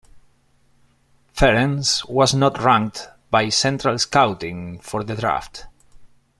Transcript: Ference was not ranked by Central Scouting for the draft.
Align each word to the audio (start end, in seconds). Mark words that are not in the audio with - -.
Ference 1.35 2.09
was 2.09 2.33
not 2.33 2.59
ranked 2.59 3.07
by 3.29 3.49
Central 3.49 3.99
Scouting 3.99 4.79
for 4.79 5.03
the 5.03 5.13
draft. 5.15 5.67